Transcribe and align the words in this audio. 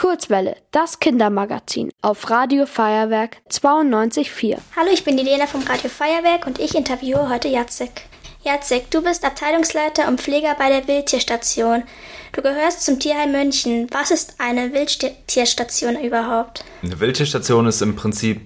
Kurzwelle, 0.00 0.56
das 0.70 0.98
Kindermagazin 0.98 1.90
auf 2.00 2.30
Radio 2.30 2.64
Feuerwerk 2.64 3.36
92.4. 3.50 4.56
Hallo, 4.74 4.88
ich 4.90 5.04
bin 5.04 5.18
die 5.18 5.22
Lena 5.22 5.46
vom 5.46 5.60
Radio 5.60 5.90
Feuerwerk 5.90 6.46
und 6.46 6.58
ich 6.58 6.74
interviewe 6.74 7.28
heute 7.28 7.48
Jacek. 7.48 8.06
Jacek, 8.42 8.90
du 8.90 9.02
bist 9.02 9.26
Abteilungsleiter 9.26 10.08
und 10.08 10.18
Pfleger 10.18 10.54
bei 10.58 10.70
der 10.70 10.88
Wildtierstation. 10.88 11.82
Du 12.32 12.40
gehörst 12.40 12.86
zum 12.86 12.98
Tierheim 12.98 13.32
München. 13.32 13.88
Was 13.90 14.10
ist 14.10 14.36
eine 14.38 14.72
Wildtierstation 14.72 16.02
überhaupt? 16.02 16.64
Eine 16.82 16.98
Wildtierstation 16.98 17.66
ist 17.66 17.82
im 17.82 17.94
Prinzip 17.94 18.40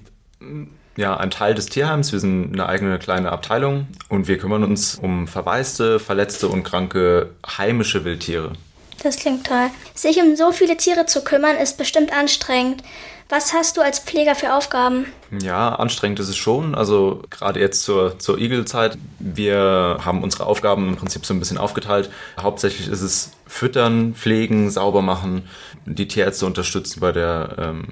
ja, 0.96 1.16
ein 1.16 1.30
Teil 1.30 1.55
des 1.55 1.66
Tierheims. 1.66 2.11
Wir 2.11 2.18
sind 2.18 2.52
eine 2.52 2.66
eigene 2.66 2.98
kleine 2.98 3.30
Abteilung 3.30 3.86
und 4.09 4.27
wir 4.27 4.39
kümmern 4.39 4.64
uns 4.64 4.96
um 4.96 5.29
verwaiste, 5.29 6.00
verletzte 6.00 6.48
und 6.48 6.64
kranke 6.64 7.30
heimische 7.46 8.05
Wildtiere. 8.05 8.55
Das 9.02 9.16
klingt 9.16 9.46
toll. 9.46 9.70
Sich 9.95 10.18
um 10.18 10.36
so 10.36 10.52
viele 10.52 10.76
Tiere 10.76 11.06
zu 11.06 11.22
kümmern, 11.22 11.56
ist 11.56 11.76
bestimmt 11.76 12.12
anstrengend. 12.12 12.82
Was 13.29 13.54
hast 13.54 13.76
du 13.76 13.80
als 13.80 13.98
Pfleger 13.98 14.34
für 14.34 14.54
Aufgaben? 14.54 15.07
Ja, 15.43 15.75
anstrengend 15.75 16.20
ist 16.20 16.29
es 16.29 16.36
schon. 16.36 16.75
Also 16.75 17.22
gerade 17.30 17.58
jetzt 17.58 17.82
zur, 17.82 18.18
zur 18.18 18.39
Igelzeit. 18.39 18.98
Wir 19.18 19.98
haben 20.04 20.22
unsere 20.22 20.46
Aufgaben 20.46 20.90
im 20.90 20.96
Prinzip 20.96 21.25
so 21.25 21.32
ein 21.32 21.40
bisschen 21.40 21.58
aufgeteilt. 21.58 22.11
Hauptsächlich 22.39 22.89
ist 22.89 23.00
es 23.00 23.32
Füttern, 23.46 24.14
Pflegen, 24.14 24.70
sauber 24.70 25.00
machen, 25.00 25.48
die 25.86 26.06
Tierärzte 26.06 26.45
unterstützen 26.46 27.00
bei 27.00 27.12
der 27.12 27.56
ähm, 27.58 27.84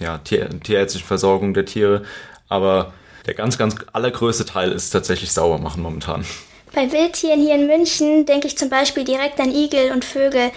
ja, 0.00 0.18
tier, 0.18 0.48
tierärztlichen 0.60 1.06
Versorgung 1.06 1.54
der 1.54 1.64
Tiere. 1.64 2.02
Aber 2.48 2.92
der 3.26 3.34
ganz, 3.34 3.56
ganz 3.56 3.76
allergrößte 3.92 4.44
Teil 4.44 4.72
ist 4.72 4.90
tatsächlich 4.90 5.32
sauber 5.32 5.58
machen 5.58 5.82
momentan. 5.82 6.24
Bei 6.74 6.90
Wildtieren 6.90 7.40
hier 7.40 7.54
in 7.54 7.66
München 7.66 8.24
denke 8.24 8.46
ich 8.46 8.56
zum 8.56 8.70
Beispiel 8.70 9.04
direkt 9.04 9.38
an 9.40 9.50
Igel 9.50 9.92
und 9.92 10.06
Vögel. 10.06 10.50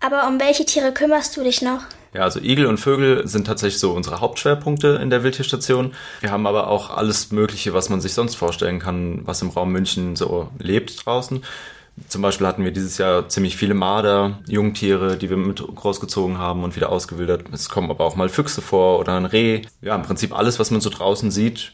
Aber 0.00 0.26
um 0.26 0.40
welche 0.40 0.64
Tiere 0.64 0.92
kümmerst 0.92 1.36
du 1.36 1.44
dich 1.44 1.60
noch? 1.60 1.82
Ja, 2.14 2.22
also 2.22 2.40
Igel 2.40 2.64
und 2.64 2.78
Vögel 2.78 3.28
sind 3.28 3.46
tatsächlich 3.46 3.78
so 3.78 3.92
unsere 3.92 4.20
Hauptschwerpunkte 4.20 4.98
in 5.02 5.10
der 5.10 5.22
Wildtierstation. 5.24 5.92
Wir 6.20 6.30
haben 6.30 6.46
aber 6.46 6.68
auch 6.68 6.96
alles 6.96 7.32
Mögliche, 7.32 7.74
was 7.74 7.90
man 7.90 8.00
sich 8.00 8.14
sonst 8.14 8.36
vorstellen 8.36 8.78
kann, 8.78 9.20
was 9.26 9.42
im 9.42 9.50
Raum 9.50 9.70
München 9.70 10.16
so 10.16 10.48
lebt 10.58 11.04
draußen. 11.04 11.44
Zum 12.08 12.22
Beispiel 12.22 12.46
hatten 12.46 12.64
wir 12.64 12.70
dieses 12.70 12.96
Jahr 12.96 13.28
ziemlich 13.28 13.58
viele 13.58 13.74
Marder, 13.74 14.38
Jungtiere, 14.46 15.18
die 15.18 15.28
wir 15.28 15.36
mit 15.36 15.58
großgezogen 15.58 16.38
haben 16.38 16.64
und 16.64 16.76
wieder 16.76 16.90
ausgewildert. 16.90 17.44
Es 17.52 17.68
kommen 17.68 17.90
aber 17.90 18.04
auch 18.04 18.16
mal 18.16 18.30
Füchse 18.30 18.62
vor 18.62 19.00
oder 19.00 19.16
ein 19.16 19.26
Reh. 19.26 19.62
Ja, 19.82 19.96
im 19.96 20.02
Prinzip 20.02 20.34
alles, 20.34 20.58
was 20.58 20.70
man 20.70 20.80
so 20.80 20.88
draußen 20.88 21.30
sieht, 21.30 21.72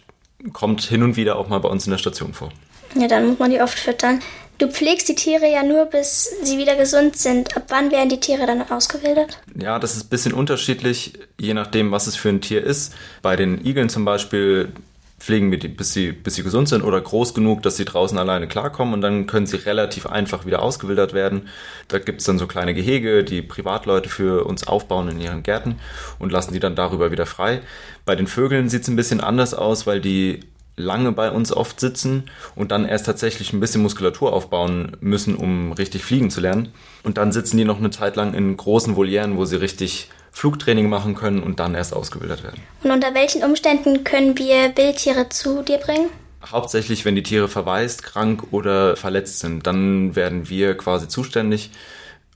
kommt 0.52 0.82
hin 0.82 1.04
und 1.04 1.16
wieder 1.16 1.36
auch 1.36 1.48
mal 1.48 1.58
bei 1.58 1.68
uns 1.68 1.86
in 1.86 1.92
der 1.92 1.98
Station 1.98 2.32
vor. 2.34 2.50
Ja, 2.94 3.08
dann 3.08 3.26
muss 3.26 3.38
man 3.38 3.50
die 3.50 3.60
oft 3.60 3.78
füttern. 3.78 4.20
Du 4.58 4.68
pflegst 4.68 5.08
die 5.08 5.16
Tiere 5.16 5.50
ja 5.50 5.64
nur, 5.64 5.86
bis 5.86 6.30
sie 6.44 6.58
wieder 6.58 6.76
gesund 6.76 7.16
sind. 7.16 7.56
Ab 7.56 7.64
wann 7.68 7.90
werden 7.90 8.08
die 8.08 8.20
Tiere 8.20 8.46
dann 8.46 8.62
ausgewildert? 8.70 9.40
Ja, 9.58 9.80
das 9.80 9.96
ist 9.96 10.04
ein 10.04 10.08
bisschen 10.10 10.32
unterschiedlich, 10.32 11.14
je 11.40 11.54
nachdem, 11.54 11.90
was 11.90 12.06
es 12.06 12.14
für 12.14 12.28
ein 12.28 12.40
Tier 12.40 12.62
ist. 12.62 12.94
Bei 13.20 13.34
den 13.34 13.66
Igeln 13.66 13.88
zum 13.88 14.04
Beispiel 14.04 14.72
pflegen 15.18 15.50
wir 15.50 15.58
die, 15.58 15.68
bis 15.68 15.92
sie, 15.92 16.12
bis 16.12 16.34
sie 16.34 16.42
gesund 16.42 16.68
sind 16.68 16.82
oder 16.82 17.00
groß 17.00 17.34
genug, 17.34 17.62
dass 17.62 17.76
sie 17.76 17.84
draußen 17.84 18.18
alleine 18.18 18.46
klarkommen 18.46 18.94
und 18.94 19.00
dann 19.00 19.26
können 19.26 19.46
sie 19.46 19.56
relativ 19.56 20.06
einfach 20.06 20.44
wieder 20.44 20.62
ausgewildert 20.62 21.14
werden. 21.14 21.48
Da 21.88 21.98
gibt 21.98 22.20
es 22.20 22.26
dann 22.26 22.38
so 22.38 22.46
kleine 22.46 22.74
Gehege, 22.74 23.24
die 23.24 23.40
Privatleute 23.40 24.08
für 24.08 24.44
uns 24.44 24.66
aufbauen 24.66 25.08
in 25.08 25.20
ihren 25.20 25.42
Gärten 25.42 25.76
und 26.18 26.30
lassen 26.30 26.52
die 26.52 26.60
dann 26.60 26.76
darüber 26.76 27.10
wieder 27.10 27.26
frei. 27.26 27.60
Bei 28.04 28.16
den 28.16 28.26
Vögeln 28.26 28.68
sieht 28.68 28.82
es 28.82 28.88
ein 28.88 28.96
bisschen 28.96 29.20
anders 29.20 29.54
aus, 29.54 29.86
weil 29.86 30.00
die 30.00 30.40
lange 30.76 31.12
bei 31.12 31.30
uns 31.30 31.52
oft 31.52 31.80
sitzen 31.80 32.24
und 32.54 32.72
dann 32.72 32.84
erst 32.84 33.06
tatsächlich 33.06 33.52
ein 33.52 33.60
bisschen 33.60 33.82
Muskulatur 33.82 34.32
aufbauen 34.32 34.96
müssen, 35.00 35.36
um 35.36 35.72
richtig 35.72 36.04
fliegen 36.04 36.30
zu 36.30 36.40
lernen. 36.40 36.72
Und 37.02 37.18
dann 37.18 37.32
sitzen 37.32 37.56
die 37.56 37.64
noch 37.64 37.78
eine 37.78 37.90
Zeit 37.90 38.16
lang 38.16 38.34
in 38.34 38.56
großen 38.56 38.96
Volieren, 38.96 39.36
wo 39.36 39.44
sie 39.44 39.56
richtig 39.56 40.10
Flugtraining 40.32 40.88
machen 40.88 41.14
können 41.14 41.42
und 41.42 41.60
dann 41.60 41.74
erst 41.74 41.94
ausgebildet 41.94 42.42
werden. 42.42 42.60
Und 42.82 42.90
unter 42.90 43.14
welchen 43.14 43.44
Umständen 43.44 44.02
können 44.02 44.36
wir 44.36 44.76
Wildtiere 44.76 45.28
zu 45.28 45.62
dir 45.62 45.78
bringen? 45.78 46.10
Hauptsächlich, 46.44 47.04
wenn 47.04 47.14
die 47.14 47.22
Tiere 47.22 47.48
verwaist, 47.48 48.02
krank 48.02 48.48
oder 48.50 48.96
verletzt 48.96 49.38
sind, 49.38 49.66
dann 49.66 50.16
werden 50.16 50.48
wir 50.48 50.76
quasi 50.76 51.08
zuständig 51.08 51.70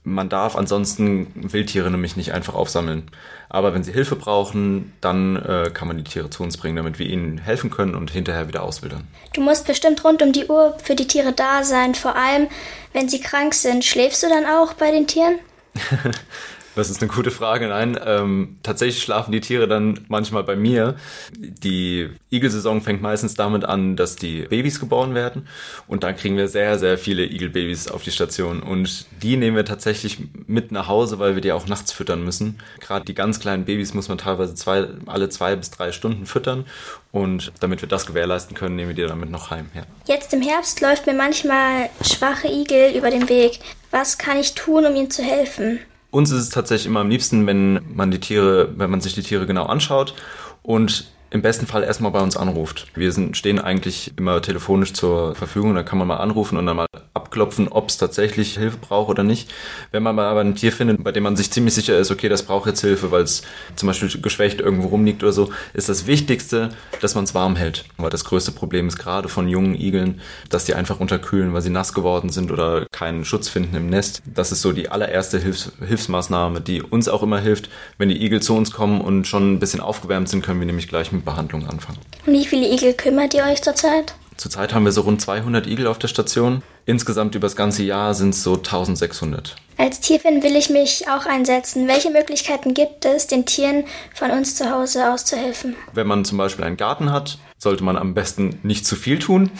man 0.09 0.29
darf 0.29 0.55
ansonsten 0.55 1.27
Wildtiere 1.35 1.89
nämlich 1.89 2.17
nicht 2.17 2.33
einfach 2.33 2.55
aufsammeln. 2.55 3.09
Aber 3.49 3.73
wenn 3.73 3.83
sie 3.83 3.91
Hilfe 3.93 4.15
brauchen, 4.15 4.93
dann 5.01 5.35
äh, 5.37 5.71
kann 5.73 5.87
man 5.87 5.97
die 5.97 6.03
Tiere 6.03 6.29
zu 6.29 6.43
uns 6.43 6.57
bringen, 6.57 6.75
damit 6.75 6.99
wir 6.99 7.07
ihnen 7.07 7.37
helfen 7.37 7.69
können 7.69 7.95
und 7.95 8.11
hinterher 8.11 8.47
wieder 8.47 8.63
auswildern. 8.63 9.07
Du 9.33 9.41
musst 9.41 9.65
bestimmt 9.65 10.03
rund 10.03 10.21
um 10.21 10.31
die 10.31 10.45
Uhr 10.45 10.77
für 10.83 10.95
die 10.95 11.07
Tiere 11.07 11.33
da 11.33 11.63
sein, 11.63 11.95
vor 11.95 12.15
allem 12.15 12.47
wenn 12.93 13.09
sie 13.09 13.21
krank 13.21 13.53
sind. 13.53 13.85
Schläfst 13.85 14.23
du 14.23 14.27
dann 14.29 14.45
auch 14.45 14.73
bei 14.73 14.91
den 14.91 15.07
Tieren? 15.07 15.39
Das 16.79 16.89
ist 16.89 17.01
eine 17.01 17.11
gute 17.11 17.29
Frage. 17.29 17.67
Nein, 17.67 17.99
ähm, 18.05 18.57
tatsächlich 18.63 19.03
schlafen 19.03 19.33
die 19.33 19.41
Tiere 19.41 19.67
dann 19.67 19.99
manchmal 20.07 20.45
bei 20.45 20.55
mir. 20.55 20.95
Die 21.37 22.09
Igelsaison 22.29 22.79
fängt 22.79 23.01
meistens 23.01 23.35
damit 23.35 23.65
an, 23.65 23.97
dass 23.97 24.15
die 24.15 24.43
Babys 24.43 24.79
geboren 24.79 25.13
werden. 25.13 25.45
Und 25.87 26.05
dann 26.05 26.15
kriegen 26.15 26.37
wir 26.37 26.47
sehr, 26.47 26.79
sehr 26.79 26.97
viele 26.97 27.25
Igelbabys 27.25 27.89
auf 27.89 28.03
die 28.03 28.11
Station. 28.11 28.63
Und 28.63 29.07
die 29.21 29.35
nehmen 29.35 29.57
wir 29.57 29.65
tatsächlich 29.65 30.19
mit 30.47 30.71
nach 30.71 30.87
Hause, 30.87 31.19
weil 31.19 31.35
wir 31.35 31.41
die 31.41 31.51
auch 31.51 31.67
nachts 31.67 31.91
füttern 31.91 32.23
müssen. 32.23 32.59
Gerade 32.79 33.03
die 33.03 33.13
ganz 33.13 33.41
kleinen 33.41 33.65
Babys 33.65 33.93
muss 33.93 34.07
man 34.07 34.17
teilweise 34.17 34.55
zwei, 34.55 34.87
alle 35.05 35.27
zwei 35.27 35.57
bis 35.57 35.71
drei 35.71 35.91
Stunden 35.91 36.25
füttern. 36.25 36.65
Und 37.11 37.51
damit 37.59 37.81
wir 37.81 37.89
das 37.89 38.05
gewährleisten 38.05 38.55
können, 38.55 38.77
nehmen 38.77 38.89
wir 38.89 38.95
die 38.95 39.05
damit 39.05 39.29
noch 39.29 39.51
heim. 39.51 39.69
Ja. 39.75 39.83
Jetzt 40.07 40.33
im 40.33 40.41
Herbst 40.41 40.79
läuft 40.79 41.07
mir 41.07 41.13
manchmal 41.13 41.89
schwache 42.01 42.47
Igel 42.47 42.95
über 42.95 43.11
den 43.11 43.27
Weg. 43.27 43.59
Was 43.91 44.17
kann 44.17 44.37
ich 44.37 44.53
tun, 44.53 44.85
um 44.85 44.95
ihnen 44.95 45.11
zu 45.11 45.23
helfen? 45.23 45.79
Uns 46.11 46.31
ist 46.31 46.41
es 46.41 46.49
tatsächlich 46.49 46.87
immer 46.87 47.01
am 47.01 47.09
liebsten, 47.09 47.45
wenn 47.45 47.81
man 47.93 48.09
die 48.09 48.19
Tiere, 48.19 48.73
wenn 48.77 48.89
man 48.89 49.01
sich 49.01 49.13
die 49.13 49.21
Tiere 49.21 49.45
genau 49.45 49.65
anschaut 49.65 50.15
und 50.63 51.11
im 51.31 51.43
besten 51.43 51.67
Fall 51.67 51.83
erstmal 51.83 52.11
bei 52.11 52.21
uns 52.21 52.35
anruft. 52.35 52.87
Wir 52.95 53.11
sind, 53.11 53.37
stehen 53.37 53.59
eigentlich 53.59 54.13
immer 54.17 54.41
telefonisch 54.41 54.93
zur 54.93 55.35
Verfügung, 55.35 55.75
da 55.75 55.83
kann 55.83 55.99
man 55.99 56.07
mal 56.07 56.17
anrufen 56.17 56.57
und 56.57 56.65
dann 56.65 56.77
mal 56.77 56.87
abklopfen, 57.29 57.67
ob 57.67 57.89
es 57.89 57.97
tatsächlich 57.97 58.57
Hilfe 58.57 58.77
braucht 58.77 59.09
oder 59.09 59.23
nicht. 59.23 59.51
Wenn 59.91 60.01
man 60.01 60.17
aber 60.17 60.41
ein 60.41 60.55
Tier 60.55 60.71
findet, 60.71 61.03
bei 61.03 61.11
dem 61.11 61.23
man 61.23 61.35
sich 61.35 61.51
ziemlich 61.51 61.75
sicher 61.75 61.97
ist, 61.97 62.09
okay, 62.09 62.27
das 62.27 62.43
braucht 62.43 62.67
jetzt 62.67 62.81
Hilfe, 62.81 63.11
weil 63.11 63.21
es 63.21 63.43
zum 63.75 63.87
Beispiel 63.87 64.09
geschwächt 64.21 64.59
irgendwo 64.59 64.87
rumliegt 64.87 65.21
oder 65.21 65.31
so, 65.31 65.51
ist 65.73 65.89
das 65.89 66.07
Wichtigste, 66.07 66.69
dass 67.01 67.13
man 67.13 67.25
es 67.25 67.35
warm 67.35 67.55
hält. 67.55 67.85
Weil 67.97 68.09
das 68.09 68.25
größte 68.25 68.51
Problem 68.51 68.87
ist 68.87 68.97
gerade 68.97 69.29
von 69.29 69.47
jungen 69.47 69.75
Igeln, 69.75 70.21
dass 70.49 70.65
die 70.65 70.73
einfach 70.73 70.99
unterkühlen, 70.99 71.53
weil 71.53 71.61
sie 71.61 71.69
nass 71.69 71.93
geworden 71.93 72.29
sind 72.29 72.51
oder 72.51 72.87
keinen 72.91 73.25
Schutz 73.25 73.47
finden 73.47 73.75
im 73.75 73.89
Nest. 73.89 74.23
Das 74.25 74.51
ist 74.51 74.61
so 74.61 74.71
die 74.71 74.89
allererste 74.89 75.39
Hilfs 75.39 75.71
Hilfsmaßnahme, 75.85 76.61
die 76.61 76.81
uns 76.81 77.07
auch 77.07 77.21
immer 77.21 77.39
hilft. 77.39 77.69
Wenn 77.99 78.09
die 78.09 78.23
Igel 78.23 78.41
zu 78.41 78.55
uns 78.55 78.71
kommen 78.71 79.01
und 79.01 79.27
schon 79.27 79.53
ein 79.53 79.59
bisschen 79.59 79.81
aufgewärmt 79.81 80.29
sind, 80.29 80.43
können 80.43 80.59
wir 80.59 80.65
nämlich 80.65 80.87
gleich 80.87 81.11
mit 81.11 81.25
Behandlung 81.25 81.67
anfangen. 81.67 81.99
Und 82.25 82.33
wie 82.33 82.45
viele 82.45 82.67
Igel 82.67 82.93
kümmert 82.93 83.33
ihr 83.33 83.43
euch 83.43 83.61
zurzeit? 83.61 84.15
Zurzeit 84.39 84.73
haben 84.73 84.85
wir 84.85 84.93
so 84.93 85.01
rund 85.01 85.19
200 85.19 85.67
Igel 85.67 85.85
auf 85.85 85.99
der 85.99 86.07
Station. 86.07 86.63
Insgesamt 86.85 87.35
über 87.35 87.47
das 87.47 87.57
ganze 87.57 87.83
Jahr 87.83 88.13
sind 88.13 88.29
es 88.29 88.41
so 88.41 88.53
1600. 88.53 89.57
Als 89.77 89.99
Tierfan 89.99 90.41
will 90.41 90.55
ich 90.55 90.69
mich 90.69 91.09
auch 91.09 91.25
einsetzen. 91.25 91.89
Welche 91.89 92.09
Möglichkeiten 92.09 92.73
gibt 92.73 93.03
es, 93.03 93.27
den 93.27 93.45
Tieren 93.45 93.83
von 94.13 94.31
uns 94.31 94.55
zu 94.55 94.71
Hause 94.71 95.11
auszuhelfen? 95.11 95.75
Wenn 95.91 96.07
man 96.07 96.23
zum 96.23 96.37
Beispiel 96.37 96.63
einen 96.63 96.77
Garten 96.77 97.11
hat, 97.11 97.37
sollte 97.57 97.83
man 97.83 97.97
am 97.97 98.13
besten 98.13 98.59
nicht 98.63 98.85
zu 98.85 98.95
viel 98.95 99.19
tun. 99.19 99.51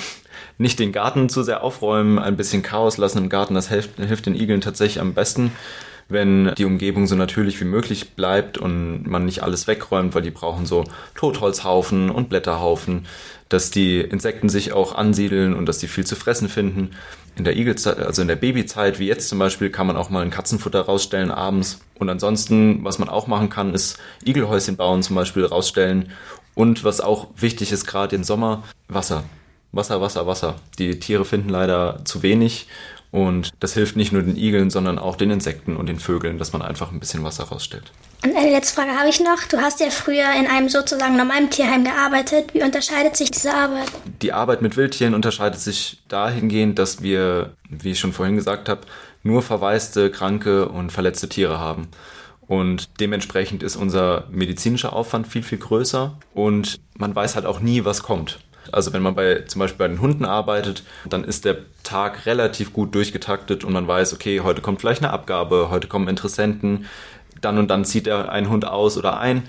Nicht 0.57 0.79
den 0.79 0.93
Garten 0.93 1.27
zu 1.27 1.43
sehr 1.43 1.61
aufräumen, 1.61 2.17
ein 2.17 2.37
bisschen 2.37 2.63
Chaos 2.63 2.95
lassen 2.95 3.17
im 3.17 3.27
Garten, 3.27 3.55
das 3.55 3.67
hilft, 3.67 3.97
hilft 3.97 4.27
den 4.27 4.35
Igeln 4.35 4.61
tatsächlich 4.61 5.01
am 5.01 5.13
besten 5.13 5.51
wenn 6.09 6.53
die 6.57 6.65
Umgebung 6.65 7.05
so 7.05 7.15
natürlich 7.15 7.61
wie 7.61 7.65
möglich 7.65 8.15
bleibt 8.15 8.57
und 8.57 9.03
man 9.07 9.25
nicht 9.25 9.43
alles 9.43 9.67
wegräumt, 9.67 10.15
weil 10.15 10.23
die 10.23 10.31
brauchen 10.31 10.65
so 10.65 10.83
Totholzhaufen 11.15 12.09
und 12.09 12.29
Blätterhaufen, 12.29 13.05
dass 13.47 13.69
die 13.69 14.01
Insekten 14.01 14.49
sich 14.49 14.73
auch 14.73 14.95
ansiedeln 14.95 15.53
und 15.53 15.67
dass 15.67 15.77
die 15.77 15.87
viel 15.87 16.05
zu 16.05 16.15
fressen 16.15 16.49
finden. 16.49 16.91
In 17.35 17.43
der 17.43 17.55
Igelzeit, 17.55 17.99
also 17.99 18.23
in 18.23 18.27
der 18.27 18.35
Babyzeit, 18.35 18.99
wie 18.99 19.07
jetzt 19.07 19.29
zum 19.29 19.39
Beispiel, 19.39 19.69
kann 19.69 19.87
man 19.87 19.97
auch 19.97 20.09
mal 20.09 20.23
ein 20.23 20.31
Katzenfutter 20.31 20.81
rausstellen 20.81 21.31
abends. 21.31 21.79
Und 21.99 22.09
ansonsten, 22.09 22.83
was 22.83 22.99
man 22.99 23.07
auch 23.07 23.27
machen 23.27 23.49
kann, 23.49 23.73
ist 23.73 23.99
Igelhäuschen 24.25 24.77
bauen 24.77 25.03
zum 25.03 25.15
Beispiel 25.15 25.45
rausstellen. 25.45 26.11
Und 26.55 26.83
was 26.83 27.01
auch 27.01 27.27
wichtig 27.37 27.71
ist, 27.71 27.85
gerade 27.85 28.15
im 28.15 28.23
Sommer, 28.23 28.63
Wasser. 28.87 29.23
Wasser, 29.71 30.01
Wasser, 30.01 30.25
Wasser. 30.25 30.55
Die 30.79 30.99
Tiere 30.99 31.23
finden 31.23 31.49
leider 31.49 32.01
zu 32.03 32.23
wenig 32.23 32.67
und 33.11 33.51
das 33.59 33.73
hilft 33.73 33.95
nicht 33.95 34.11
nur 34.11 34.21
den 34.21 34.35
Igeln, 34.35 34.69
sondern 34.69 34.99
auch 34.99 35.15
den 35.15 35.31
Insekten 35.31 35.75
und 35.75 35.87
den 35.87 35.99
Vögeln, 35.99 36.37
dass 36.37 36.53
man 36.53 36.61
einfach 36.61 36.91
ein 36.91 36.99
bisschen 36.99 37.23
Wasser 37.23 37.45
rausstellt. 37.45 37.91
Und 38.23 38.35
eine 38.35 38.51
letzte 38.51 38.75
Frage 38.75 38.91
habe 38.91 39.09
ich 39.09 39.19
noch. 39.19 39.43
Du 39.49 39.57
hast 39.57 39.79
ja 39.79 39.89
früher 39.89 40.25
in 40.37 40.45
einem 40.45 40.69
sozusagen 40.69 41.15
normalen 41.15 41.49
Tierheim 41.49 41.83
gearbeitet. 41.83 42.53
Wie 42.53 42.61
unterscheidet 42.61 43.15
sich 43.15 43.31
diese 43.31 43.53
Arbeit? 43.53 43.87
Die 44.21 44.33
Arbeit 44.33 44.61
mit 44.61 44.77
Wildtieren 44.77 45.15
unterscheidet 45.15 45.59
sich 45.59 46.01
dahingehend, 46.07 46.77
dass 46.77 47.01
wir, 47.01 47.53
wie 47.69 47.91
ich 47.91 47.99
schon 47.99 48.13
vorhin 48.13 48.35
gesagt 48.35 48.69
habe, 48.69 48.81
nur 49.23 49.41
verwaiste, 49.41 50.11
kranke 50.11 50.67
und 50.67 50.91
verletzte 50.91 51.29
Tiere 51.29 51.59
haben. 51.59 51.87
Und 52.49 52.89
dementsprechend 52.99 53.63
ist 53.63 53.75
unser 53.75 54.25
medizinischer 54.31 54.93
Aufwand 54.93 55.27
viel, 55.27 55.43
viel 55.43 55.59
größer 55.59 56.17
und 56.33 56.79
man 56.97 57.15
weiß 57.15 57.35
halt 57.35 57.45
auch 57.45 57.59
nie, 57.59 57.85
was 57.85 58.03
kommt. 58.03 58.39
Also 58.73 58.93
wenn 58.93 59.01
man 59.01 59.15
bei 59.15 59.43
zum 59.47 59.59
Beispiel 59.59 59.77
bei 59.77 59.87
den 59.87 60.01
Hunden 60.01 60.25
arbeitet, 60.25 60.83
dann 61.09 61.23
ist 61.23 61.45
der 61.45 61.57
Tag 61.83 62.25
relativ 62.25 62.73
gut 62.73 62.93
durchgetaktet 62.95 63.63
und 63.63 63.73
man 63.73 63.87
weiß, 63.87 64.13
okay, 64.13 64.41
heute 64.41 64.61
kommt 64.61 64.79
vielleicht 64.81 65.03
eine 65.03 65.13
Abgabe, 65.13 65.69
heute 65.69 65.87
kommen 65.87 66.07
Interessenten. 66.07 66.85
dann 67.41 67.57
und 67.57 67.69
dann 67.69 67.85
zieht 67.85 68.07
er 68.07 68.31
einen 68.31 68.49
Hund 68.49 68.65
aus 68.65 68.97
oder 68.97 69.19
ein. 69.19 69.43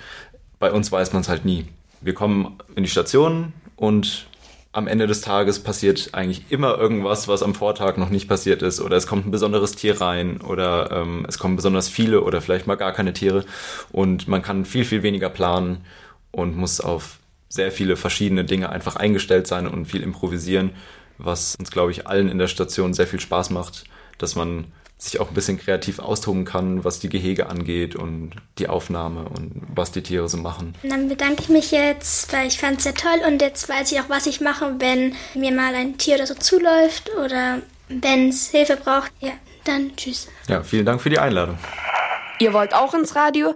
Bei 0.59 0.71
uns 0.71 0.91
weiß 0.91 1.13
man 1.13 1.21
es 1.21 1.29
halt 1.29 1.45
nie. 1.45 1.65
Wir 1.99 2.13
kommen 2.13 2.57
in 2.75 2.83
die 2.83 2.89
Station 2.89 3.53
und 3.75 4.27
am 4.73 4.87
Ende 4.87 5.05
des 5.05 5.21
Tages 5.21 5.61
passiert 5.61 6.09
eigentlich 6.13 6.45
immer 6.49 6.77
irgendwas, 6.77 7.27
was 7.27 7.43
am 7.43 7.53
Vortag 7.53 7.97
noch 7.97 8.09
nicht 8.09 8.29
passiert 8.29 8.61
ist. 8.61 8.79
Oder 8.79 8.95
es 8.95 9.05
kommt 9.05 9.25
ein 9.27 9.31
besonderes 9.31 9.73
Tier 9.73 9.99
rein 9.99 10.39
oder 10.39 10.91
ähm, 10.91 11.25
es 11.27 11.39
kommen 11.39 11.57
besonders 11.57 11.89
viele 11.89 12.21
oder 12.21 12.41
vielleicht 12.41 12.67
mal 12.67 12.75
gar 12.75 12.93
keine 12.93 13.11
Tiere. 13.11 13.43
Und 13.91 14.27
man 14.27 14.41
kann 14.41 14.63
viel, 14.63 14.85
viel 14.85 15.03
weniger 15.03 15.29
planen 15.29 15.83
und 16.31 16.55
muss 16.55 16.79
auf 16.79 17.19
sehr 17.51 17.71
viele 17.71 17.97
verschiedene 17.97 18.45
Dinge 18.45 18.69
einfach 18.69 18.95
eingestellt 18.95 19.45
sein 19.45 19.67
und 19.67 19.85
viel 19.85 20.01
improvisieren, 20.01 20.71
was 21.17 21.55
uns, 21.59 21.69
glaube 21.69 21.91
ich, 21.91 22.07
allen 22.07 22.29
in 22.29 22.37
der 22.37 22.47
Station 22.47 22.93
sehr 22.93 23.07
viel 23.07 23.19
Spaß 23.19 23.49
macht, 23.49 23.83
dass 24.17 24.35
man 24.35 24.71
sich 24.97 25.19
auch 25.19 25.29
ein 25.29 25.33
bisschen 25.33 25.59
kreativ 25.59 25.99
austoben 25.99 26.45
kann, 26.45 26.83
was 26.83 26.99
die 26.99 27.09
Gehege 27.09 27.47
angeht 27.47 27.95
und 27.95 28.35
die 28.57 28.69
Aufnahme 28.69 29.25
und 29.27 29.63
was 29.73 29.91
die 29.91 30.03
Tiere 30.03 30.29
so 30.29 30.37
machen. 30.37 30.75
Dann 30.83 31.09
bedanke 31.09 31.41
ich 31.41 31.49
mich 31.49 31.71
jetzt, 31.71 32.31
weil 32.31 32.47
ich 32.47 32.59
fand 32.59 32.77
es 32.77 32.83
sehr 32.83 32.93
toll 32.93 33.19
und 33.27 33.41
jetzt 33.41 33.67
weiß 33.67 33.91
ich 33.91 33.99
auch, 33.99 34.09
was 34.09 34.27
ich 34.27 34.41
mache, 34.41 34.75
wenn 34.77 35.15
mir 35.33 35.51
mal 35.51 35.73
ein 35.73 35.97
Tier 35.97 36.15
oder 36.15 36.27
so 36.27 36.35
zuläuft 36.35 37.09
oder 37.23 37.61
wenn 37.89 38.29
es 38.29 38.51
Hilfe 38.51 38.77
braucht. 38.77 39.11
Ja, 39.19 39.31
dann 39.65 39.95
tschüss. 39.97 40.27
Ja, 40.47 40.63
vielen 40.63 40.85
Dank 40.85 41.01
für 41.01 41.09
die 41.09 41.19
Einladung. 41.19 41.57
Ihr 42.39 42.53
wollt 42.53 42.73
auch 42.73 42.93
ins 42.93 43.15
Radio? 43.15 43.55